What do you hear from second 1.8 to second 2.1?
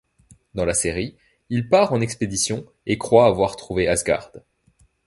en